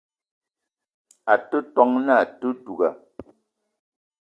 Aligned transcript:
A 1.33 1.35
te 1.49 1.57
ton 1.73 1.91
na 2.05 2.13
àte 2.23 2.49
duga 2.63 2.89